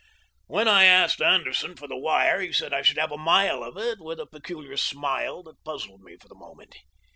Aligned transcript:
When 0.47 0.67
I 0.67 0.85
asked 0.85 1.21
Anderson 1.21 1.75
for 1.75 1.87
the 1.87 1.95
wire, 1.95 2.41
he 2.41 2.51
said 2.51 2.73
I 2.73 2.81
should 2.81 2.97
have 2.97 3.11
a 3.11 3.19
mile 3.19 3.63
of 3.63 3.77
it, 3.77 3.99
with 4.01 4.19
a 4.19 4.25
peculiar 4.25 4.75
smile 4.75 5.43
that 5.43 5.63
puzzled 5.63 6.01
me 6.01 6.17
for 6.19 6.27
the 6.27 6.33
moment. 6.33 6.75